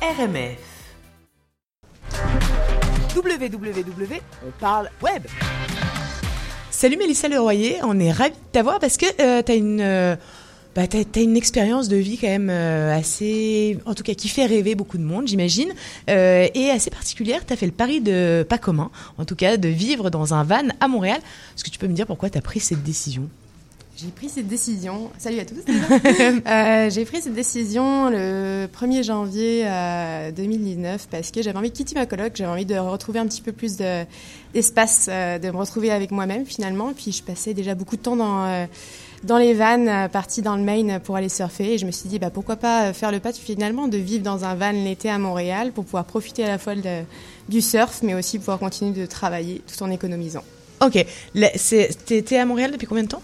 [0.00, 0.58] RMF.
[3.16, 5.26] www, on parle web.
[6.70, 10.14] Salut Mélissa Leroyer, on est ravis de t'avoir parce que euh, tu as une, euh,
[10.76, 14.28] bah, t'as, t'as une expérience de vie quand même euh, assez, en tout cas qui
[14.28, 15.72] fait rêver beaucoup de monde, j'imagine,
[16.06, 17.44] et assez particulière.
[17.44, 20.44] Tu as fait le pari de pas commun, en tout cas de vivre dans un
[20.44, 21.18] van à Montréal.
[21.56, 23.28] Est-ce que tu peux me dire pourquoi tu as pris cette décision?
[24.00, 25.10] J'ai pris cette décision.
[25.18, 25.56] Salut à tous.
[26.46, 31.76] Euh, j'ai pris cette décision le 1er janvier euh, 2019 parce que j'avais envie de
[31.76, 34.04] quitter ma coloc, j'avais envie de retrouver un petit peu plus de,
[34.54, 36.92] d'espace, euh, de me retrouver avec moi-même finalement.
[36.92, 38.66] Puis je passais déjà beaucoup de temps dans euh,
[39.24, 41.74] dans les vannes, partie dans le Maine pour aller surfer.
[41.74, 44.44] Et je me suis dit, bah, pourquoi pas faire le pas finalement de vivre dans
[44.44, 47.02] un van l'été à Montréal pour pouvoir profiter à la fois de-
[47.48, 50.44] du surf, mais aussi pouvoir continuer de travailler tout en économisant.
[50.80, 51.04] Ok,
[52.06, 53.22] t'es à Montréal depuis combien de temps?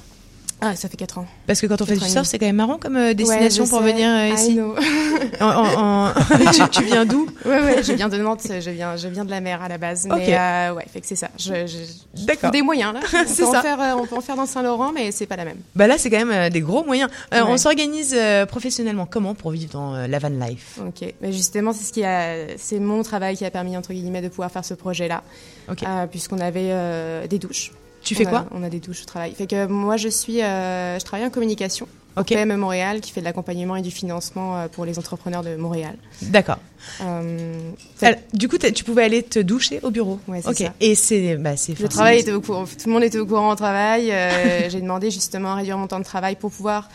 [0.61, 1.27] Ah, ça fait 4 ans.
[1.47, 3.71] Parce que quand on fait du surf, c'est quand même marrant comme euh, destination Ouais,
[3.71, 3.93] pour sais.
[3.93, 4.59] venir euh, ici.
[5.41, 6.13] En- en- en-
[6.53, 7.27] tu, tu viens d'où?
[7.45, 9.79] Ouais, ouais, je viens de Nantes, je viens, je viens de la mer à la
[9.79, 10.07] base.
[10.11, 10.17] Ok.
[10.19, 11.29] Mais euh, ouais, fait que c'est ça.
[11.39, 11.79] Je, je,
[12.19, 12.51] je D'accord.
[12.51, 13.01] des moyens là.
[13.13, 13.63] On C'est peut en ça.
[13.63, 15.59] faire, euh, on peut en faire dans Saint-Laurent, mais c'est pas la même.
[15.75, 17.11] Bah là, c'est quand même des gros moyens.
[17.33, 17.41] Ouais.
[17.43, 18.17] On s'organise
[18.49, 20.79] professionnellement comment pour vivre dans la van life?
[20.87, 21.13] Ok.
[21.21, 24.29] Mais justement, c'est ce qui a, c'est mon travail qui a permis entre guillemets de
[24.29, 25.23] pouvoir faire ce projet-là,
[25.71, 25.83] Ok.
[25.83, 27.73] Euh, puisqu'on avait euh, des douches.
[28.05, 29.33] Tu fais On a- quoi On a des douches au travail.
[29.35, 31.89] Fait que moi, je suis, euh, je travaille en communication.
[32.17, 35.57] Ok, PME Montréal, qui fait de l'accompagnement et du financement euh, pour les entrepreneurs de
[35.57, 35.97] Montréal.
[36.23, 36.59] d'accord.
[37.03, 37.59] Euh,
[38.03, 40.21] Alors, Du coup, tu pouvais aller te doucher au bureau.
[40.29, 40.57] Ouais, c'est ok.
[40.59, 40.75] ça.
[40.81, 41.77] Et c'est, bah, c'est.
[41.81, 44.13] Le travail était au courant, tout le monde était au courant au travail.
[44.13, 46.89] euh, j'ai demandé justement à réduire mon temps de travail pour pouvoir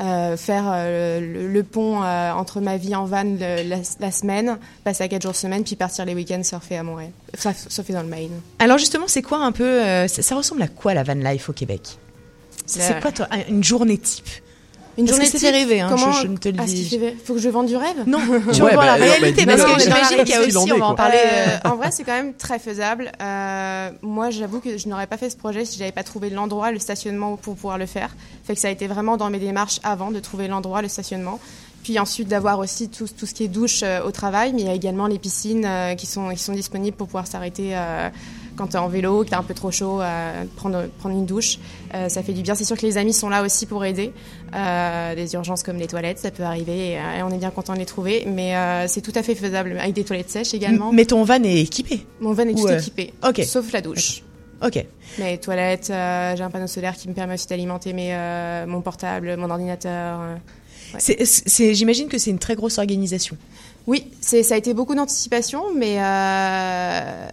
[0.00, 4.10] euh, faire euh, le, le pont euh, entre ma vie en van le- la, la
[4.12, 7.92] semaine, passer à 4 jours semaine, puis partir les week-ends surfer à Montréal, Enfin, surfer
[7.92, 8.40] dans le Maine.
[8.58, 11.52] Alors justement, c'est quoi un peu ça, ça ressemble à quoi la van life au
[11.52, 11.98] Québec?
[12.66, 14.26] C'est quoi toi, une journée type?
[14.98, 16.64] Une Parce que journée fait type, rêver, hein, comment- je- je ne te le Ah,
[16.64, 16.98] dis.
[17.24, 18.18] Faut que je vende du rêve Non,
[18.52, 20.78] tu Ouais, revois la bah, réalité bah, parce que j'imagine qu'il y a aussi, on
[20.78, 21.18] va en parler.
[21.24, 23.12] Euh, euh, en vrai, c'est quand même très faisable.
[23.22, 26.72] Euh, moi, j'avoue que je n'aurais pas fait ce projet si j'avais pas trouvé l'endroit,
[26.72, 28.10] le stationnement pour pouvoir le faire.
[28.44, 31.38] Fait que ça a été vraiment dans mes démarches avant de trouver l'endroit, le stationnement.
[31.84, 34.66] Puis ensuite d'avoir aussi tout, tout ce qui est douche euh, au travail, mais il
[34.66, 38.08] y a également les piscines euh, qui, sont, qui sont disponibles pour pouvoir s'arrêter euh,
[38.58, 41.24] quand tu es en vélo, que tu un peu trop chaud, euh, prendre, prendre une
[41.24, 41.58] douche.
[41.94, 42.54] Euh, ça fait du bien.
[42.54, 44.12] C'est sûr que les amis sont là aussi pour aider.
[44.54, 47.50] Euh, des urgences comme les toilettes, ça peut arriver et, euh, et on est bien
[47.50, 48.24] content de les trouver.
[48.26, 48.54] Mais
[48.88, 50.92] c'est tout à fait faisable avec des toilettes sèches également.
[50.92, 52.04] Mais ton van est équipé?
[52.20, 52.78] Mon van est tout Ouais.
[52.78, 53.14] équipé,
[53.44, 54.22] sauf la douche.
[54.62, 54.84] Ok.
[55.20, 57.94] Mes toilettes, j'ai un panneau solaire qui me permet aussi d'alimenter
[58.66, 60.18] mon portable, mon ordinateur.
[60.94, 61.26] Ouais.
[61.74, 63.36] J'imagine que c'est une très grosse organisation.
[63.86, 67.28] Oui, ça a été beaucoup d'anticipation, mais, euh,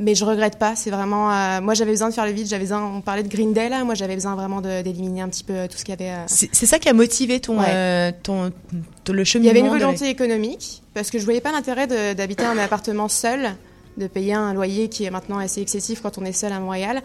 [0.00, 0.74] mais je regrette pas.
[0.74, 3.28] C'est vraiment, euh, moi j'avais besoin de faire le vide, j'avais besoin, on parlait de
[3.28, 6.02] Green Day là, moi j'avais besoin vraiment d'éliminer un petit peu tout ce qu'il y
[6.02, 6.10] avait.
[6.10, 6.24] euh.
[6.26, 7.66] C'est ça qui a motivé ton, Ouais.
[7.68, 8.50] euh, ton,
[9.04, 9.46] ton- le Il cheminement.
[9.48, 13.08] y avait une de volonté économique, parce que je voyais pas l'intérêt d'habiter un appartement
[13.08, 13.54] seul,
[14.00, 17.02] de payer un loyer qui est maintenant assez excessif quand on est seul à Montréal.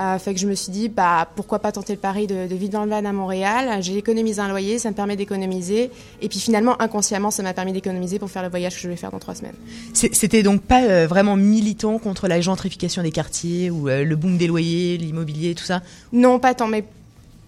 [0.00, 2.54] Euh, fait que je me suis dit, bah, pourquoi pas tenter le pari de, de
[2.56, 3.82] vivre dans le van à Montréal.
[3.82, 5.90] J'ai économisé un loyer, ça me permet d'économiser.
[6.20, 8.96] Et puis finalement, inconsciemment, ça m'a permis d'économiser pour faire le voyage que je vais
[8.96, 9.54] faire dans trois semaines.
[9.94, 14.38] C'était donc pas euh, vraiment militant contre la gentrification des quartiers ou euh, le boom
[14.38, 15.82] des loyers, l'immobilier, tout ça?
[16.12, 16.84] Non, pas tant, mais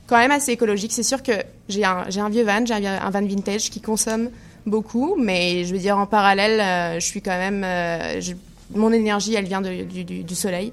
[0.06, 0.92] quand même assez écologique.
[0.92, 1.32] C'est sûr que
[1.68, 4.28] j'ai un, vieux van, j'ai un, un van vintage qui consomme
[4.66, 7.62] beaucoup, mais je veux dire, en parallèle, euh, je suis quand même.
[7.64, 8.34] euh, je-
[8.74, 10.72] mon énergie, elle vient de- du, du- du soleil.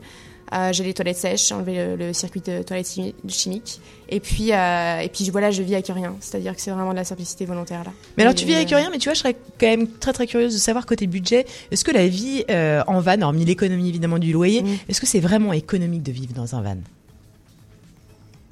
[0.54, 3.82] Euh, j'ai les toilettes sèches, j'ai enlevé le, le circuit de toilettes chimi- chimiques.
[4.08, 6.16] Et puis, euh, et puis voilà, je vis avec rien.
[6.22, 7.92] C'est-à-dire que c'est vraiment de la simplicité volontaire là.
[8.16, 9.90] Mais alors Et, tu vis avec euh, rien, mais tu vois, je serais quand même
[9.90, 13.44] très très curieuse de savoir côté budget, est-ce que la vie euh, en van, hormis
[13.44, 14.68] l'économie évidemment du loyer, Mm.
[14.88, 16.78] est-ce que c'est vraiment économique de vivre dans un van?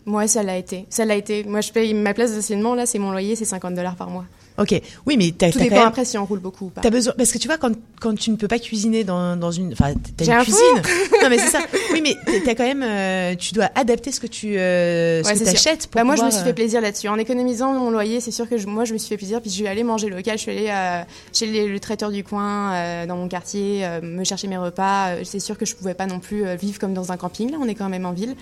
[0.05, 0.85] Moi, ça l'a été.
[0.89, 1.43] Ça l'a été.
[1.45, 4.09] Moi, je paye ma place de stationnement, là, c'est mon loyer, c'est 50 dollars par
[4.09, 4.25] mois.
[4.57, 5.87] Ok, oui, mais t'as Tout t'as dépend quand même...
[5.89, 6.79] après si on roule beaucoup ou pas.
[6.81, 9.51] T'as besoin parce que tu vois quand quand tu ne peux pas cuisiner dans, dans
[9.51, 10.81] une enfin t'as J'ai une un cuisine
[11.21, 11.59] non mais c'est ça
[11.91, 15.37] oui mais t'as- quand même euh, tu dois adapter ce que tu euh, ce Ouais,
[15.37, 17.09] que t'achètes pour Bah, moi, je me suis euh, fait plaisir là-dessus.
[17.09, 19.41] En économisant mon loyer, c'est sûr que je- moi, je me suis fait plaisir.
[19.41, 20.37] Puis je suis allée manger local.
[20.37, 21.01] Je suis allée euh,
[21.33, 25.09] chez les- le traiteur du coin euh, dans mon quartier, euh, me chercher mes repas.
[25.15, 27.51] Euh, c'est sûr que je pouvais pas non plus euh, vivre comme dans un camping.
[27.51, 28.35] Là, on est quand même en ville.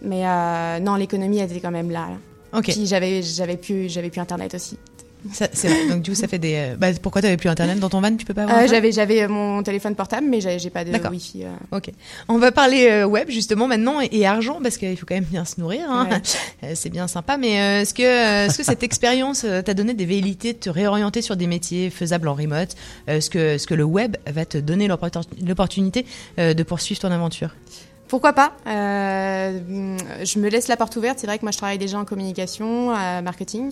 [0.00, 2.08] Mais euh, non, l'économie elle était quand même là.
[2.52, 2.58] là.
[2.58, 4.78] ok Puis j'avais, j'avais plus internet aussi.
[5.32, 7.78] Ça, c'est vrai donc du coup ça fait des euh, bah, pourquoi t'avais plus internet
[7.80, 8.14] dans ton van?
[8.16, 11.44] Tu peux pas avoir Euh, j'avais, j'avais mon téléphone portable, mais j'ai, pas de wifi.
[11.44, 11.76] euh.
[11.76, 11.90] Ok.
[12.28, 15.24] On va parler euh, web justement maintenant et, et argent parce qu'il faut quand même
[15.24, 15.90] bien se nourrir.
[15.90, 16.08] Hein.
[16.10, 16.20] Ouais.
[16.64, 19.74] Euh, C'est bien sympa, mais euh, est-ce que euh, est-ce que cette expérience euh, t'a
[19.74, 22.74] donné des velléités de te réorienter sur des métiers faisables en remote?
[23.08, 26.04] Euh, Est-ce que le web va te donner l'opportun- l'opportunité
[26.40, 27.54] euh, de poursuivre ton aventure?
[28.08, 29.58] Pourquoi pas Euh,
[30.24, 31.18] Je me laisse la porte ouverte.
[31.20, 33.70] C'est vrai que moi, je travaille déjà en communication, euh, marketing.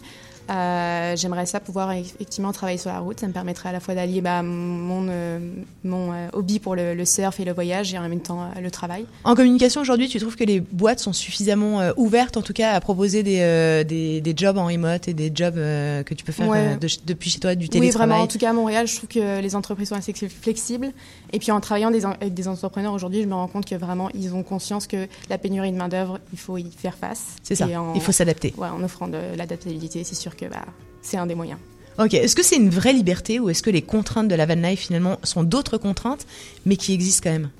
[0.50, 3.20] Euh, J'aimerais ça pouvoir effectivement travailler sur la route.
[3.20, 5.38] Ça me permettrait à la fois d'allier bah, mon, euh,
[5.84, 8.70] mon euh, hobby pour le, le, surf et le voyage et en même temps le
[8.70, 9.06] travail.
[9.25, 12.81] En communication aujourd'hui, tu trouves que les boîtes sont suffisamment ouvertes en tout cas à
[12.81, 16.76] proposer des, des, des, jobs en remote et des jobs que tu peux faire ouais.
[16.76, 18.06] de, depuis chez toi, du télétravail?
[18.06, 18.25] Oui, vraiment.
[18.25, 20.93] En tout cas, à Montréal, je trouve que les entreprises sont assez flexibles.
[21.32, 24.08] Et puis en travaillant des, avec des entrepreneurs aujourd'hui, je me rends compte que vraiment,
[24.14, 27.37] ils ont conscience que la pénurie de main-d'œuvre, il faut y faire face.
[27.43, 27.66] C'est ça.
[27.81, 28.54] En, il faut s'adapter.
[28.56, 30.64] Ouais, en offrant de l'adaptabilité, c'est sûr que bah,
[31.02, 31.58] c'est un des moyens.
[31.98, 34.54] Ok, est-ce que c'est une vraie liberté ou est-ce que les contraintes de la van
[34.54, 36.26] life finalement sont d'autres contraintes
[36.66, 37.50] mais qui existent quand même?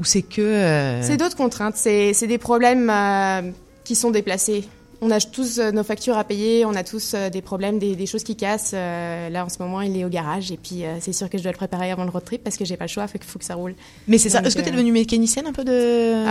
[0.00, 0.42] Ou c'est que...
[0.42, 1.02] Euh...
[1.02, 3.50] C'est d'autres contraintes, c'est des problèmes euh,
[3.84, 4.64] qui sont déplacés.
[5.00, 8.06] On a tous euh, nos factures à payer, on a tous des problèmes, des, des
[8.06, 8.72] choses qui cassent.
[8.74, 11.38] Euh, là, en ce moment, il est au garage et puis euh, c'est sûr que
[11.38, 13.22] je dois le préparer avant le road trip parce que j'ai pas le choix, qu'il
[13.22, 13.76] faut que ça roule.
[14.08, 14.40] Mais c'est ça.
[14.40, 16.24] Est-ce que tu es devenue mécanicienne un peu de...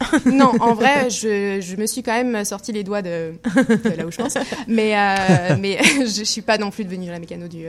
[0.26, 4.06] non, en vrai, je, je, me suis quand même sorti les doigts de, de là
[4.06, 4.34] où je pense.
[4.68, 7.66] Mais, euh, mais je suis pas non plus devenue la mécano du.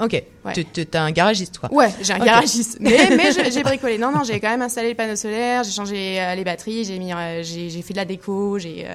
[0.00, 0.04] Euh...
[0.04, 0.22] Ok.
[0.44, 0.52] Ouais.
[0.52, 1.72] Tu as un garagiste, quoi.
[1.72, 2.26] Ouais, j'ai un okay.
[2.26, 2.78] garagiste.
[2.80, 3.98] Mais, mais j'ai bricolé.
[3.98, 6.98] Non, non, j'ai quand même installé les panneaux solaires, j'ai changé euh, les batteries, j'ai
[6.98, 8.86] mis, euh, j'ai fait de la déco, j'ai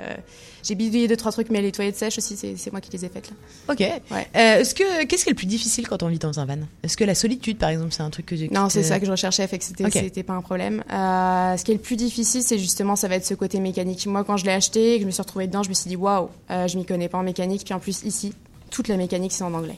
[0.63, 3.09] j'ai bidouillé deux trois trucs, mais les toilettes sèches aussi, c'est moi qui les ai
[3.09, 3.35] faites là.
[3.69, 3.79] Ok.
[3.79, 4.27] Ouais.
[4.35, 6.57] Euh, est-ce que qu'est-ce qui est le plus difficile quand on vit dans un van?
[6.83, 9.11] Est-ce que la solitude, par exemple, c'est un truc que non, c'est ça que je
[9.11, 10.23] recherchais, fait que c'était okay.
[10.23, 10.83] pas un problème.
[10.91, 14.05] Euh, ce qui est le plus difficile, c'est justement ça va être ce côté mécanique.
[14.07, 15.89] Moi, quand je l'ai acheté, et que je me suis retrouvée dedans, je me suis
[15.89, 18.33] dit waouh, euh, je m'y connais pas en mécanique, puis en plus ici,
[18.69, 19.77] toute la mécanique c'est en anglais.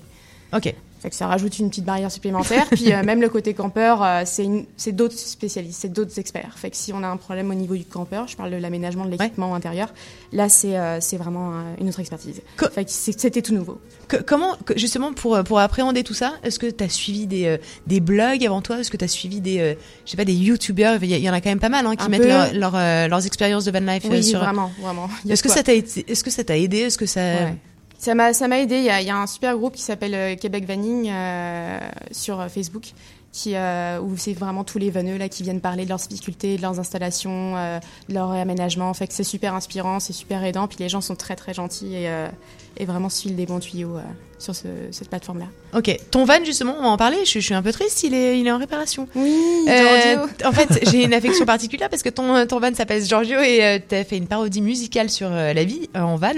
[0.53, 0.73] Ok.
[1.01, 2.67] Fait que ça rajoute une petite barrière supplémentaire.
[2.69, 6.53] Puis euh, même le côté campeur, euh, c'est d'autres spécialistes, c'est d'autres experts.
[6.57, 9.05] Fait que si on a un problème au niveau du campeur, je parle de l'aménagement
[9.05, 9.57] de l'équipement ouais.
[9.57, 9.91] intérieur,
[10.31, 12.41] là c'est euh, vraiment une autre expertise.
[12.55, 13.81] Co fait que c'était tout nouveau.
[14.07, 17.57] Que, comment, justement, pour, pour appréhender tout ça, est-ce que tu as suivi des,
[17.87, 18.79] des blogs avant toi?
[18.79, 19.75] Est-ce que tu as suivi des,
[20.05, 21.03] je sais pas, des youtubeurs?
[21.03, 23.07] Il y, y, en a quand même pas mal hein, qui un mettent leur, leur,
[23.09, 24.39] leurs expériences de van life oui, sur.
[24.39, 25.09] vraiment, vraiment.
[25.27, 26.77] Est-ce que, ça t'a est-ce que ça t'a aidé?
[26.79, 27.21] Est-ce que ça.
[27.21, 27.55] Ouais.
[28.01, 28.77] Ça m'a, ça m'a aidé.
[28.77, 32.93] Il y, a, un super groupe qui s'appelle euh, Québec Vanning euh, sur Facebook,
[33.31, 36.57] qui, euh, où c'est vraiment tous les vanneux là qui viennent parler de leurs difficultés,
[36.57, 38.89] de leurs installations, euh, de leur aménagement.
[38.89, 40.67] En fait, c'est super inspirant, c'est super aidant.
[40.67, 42.27] Puis les gens sont très très gentils et, euh,
[42.77, 43.97] et vraiment suivent des bons tuyaux
[44.41, 45.45] sur ce, cette plateforme-là.
[45.73, 47.17] Ok, ton van justement, on va en parler.
[47.25, 49.07] Je, je, suis un peu triste, il est, il est en réparation.
[49.15, 53.39] Oui, euh, En fait, j'ai une affection particulière parce que ton, ton van s'appelle Giorgio
[53.39, 56.33] et euh, tu as fait une parodie musicale sur euh, la vie en van.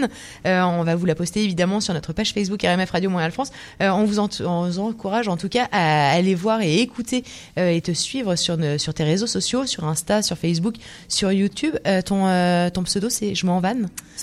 [0.46, 3.52] on va vous la poster évidemment sur notre page Facebook RMF Radio Montréal France.
[3.80, 7.24] on, vous en, on vous encourage en tout cas à aller voir et écouter
[7.58, 10.76] et te suivre sur, sur tes réseaux sociaux, sur Insta, sur Facebook,
[11.08, 11.76] sur YouTube.
[12.06, 13.76] ton, ton pseudo c'est Je m'en van.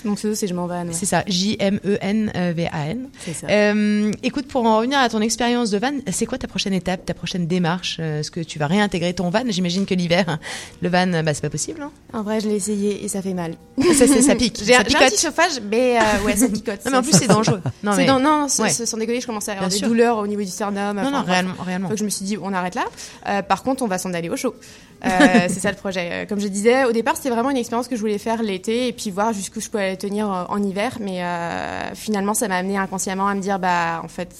[0.05, 0.87] Mon pseudo c'est Je m'en van.
[0.87, 0.93] Ouais.
[0.93, 3.09] C'est ça, J-M-E-N-V-A-N.
[3.19, 3.47] C'est ça.
[3.75, 7.05] Euh, écoute, pour en revenir à ton expérience de van, c'est quoi ta prochaine étape,
[7.05, 7.99] ta prochaine démarche?
[7.99, 9.43] Est-ce que tu vas réintégrer ton van?
[9.47, 10.37] J'imagine que l'hiver,
[10.81, 11.81] le van, bah, c'est pas possible.
[11.81, 13.55] Hein en vrai, je l'ai essayé et ça fait mal.
[13.93, 14.61] ça, ça pique.
[14.65, 16.83] J'ai un, petit chauffage, mais euh, ouais, ça picote.
[16.85, 17.61] non, mais en plus, c'est dangereux.
[17.83, 18.05] Non, mais...
[18.05, 18.69] non, non, ouais.
[18.69, 19.87] sans déconner, je commençais à avoir Bien des sûr.
[19.87, 20.97] douleurs au niveau du sternum.
[20.97, 21.89] Non, non, réellement, réellement.
[21.89, 22.85] Donc je me suis dit, on arrête là.
[23.27, 24.55] Euh, par contre, on va s'en aller au chaud.
[25.03, 25.09] Euh,
[25.47, 26.25] c'est ça le projet.
[26.29, 28.93] Comme je disais, au départ, c'était vraiment une expérience que je voulais faire l'été et
[28.93, 30.97] puis voir jusqu'où je pouvais tenir en hiver.
[30.99, 34.35] Mais euh, finalement, ça m'a amené inconsciemment à me dire, bah, en fait,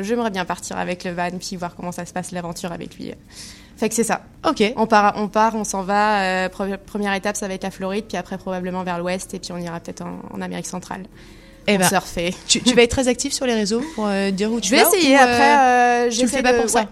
[0.00, 3.14] j'aimerais bien partir avec le van puis voir comment ça se passe l'aventure avec lui.
[3.78, 4.22] Fait que c'est ça.
[4.44, 4.62] Ok.
[4.76, 6.22] On part, on part, on s'en va.
[6.22, 9.52] Euh, première étape, ça va être la Floride, puis après probablement vers l'ouest, et puis
[9.52, 11.02] on ira peut-être en, en, Amérique centrale.
[11.68, 12.34] Et pour ben, surfer.
[12.48, 14.74] Tu, tu, vas être très actif sur les réseaux pour euh, dire où tu je
[14.74, 14.88] vais vas.
[14.88, 15.14] essayer.
[15.14, 16.86] Ou, après, euh, tu le fais pas pour ça?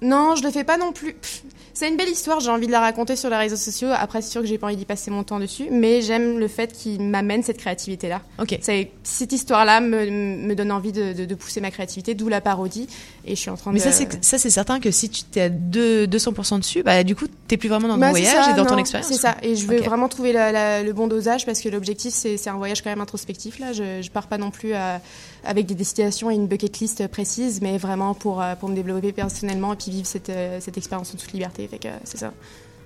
[0.00, 1.14] Non, je le fais pas non plus.
[1.14, 1.42] Pff,
[1.82, 3.88] c'est une belle histoire, j'ai envie de la raconter sur les réseaux sociaux.
[3.92, 6.46] Après, c'est sûr que j'ai pas envie d'y passer mon temps dessus, mais j'aime le
[6.46, 8.22] fait qu'il m'amène cette créativité-là.
[8.38, 8.56] Ok.
[9.02, 12.86] Cette histoire-là me, me, donne envie de, de, de, pousser ma créativité, d'où la parodie.
[13.24, 13.84] Et je suis en train mais de.
[13.84, 17.56] Mais ça, c'est certain que si tu t'es à 200% dessus, bah, du coup, t'es
[17.56, 19.10] plus vraiment dans ton bah, voyage ça, et dans non, ton expérience.
[19.10, 19.34] C'est ça.
[19.42, 19.84] Et je veux okay.
[19.84, 23.00] vraiment trouver la, la, le bon dosage parce que l'objectif, c'est un voyage quand même
[23.00, 23.58] introspectif.
[23.58, 25.00] Là, je, je pars pas non plus à,
[25.44, 29.72] avec des destinations et une bucket list précise, mais vraiment pour, pour me développer personnellement
[29.72, 31.68] et puis vivre cette, cette expérience en toute liberté.
[31.72, 32.32] Fait que c'est ça.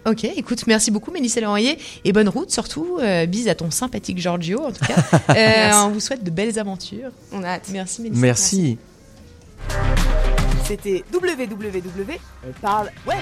[0.09, 2.99] Ok, écoute, merci beaucoup Mélissa Leroyer et bonne route surtout.
[3.01, 4.95] Euh, bise à ton sympathique Giorgio en tout cas.
[5.37, 7.11] euh, on vous souhaite de belles aventures.
[7.33, 7.69] On a hâte.
[7.73, 8.21] Merci Mélissa.
[8.21, 8.79] Merci.
[10.65, 12.21] C'était www.
[12.47, 13.17] On parle web.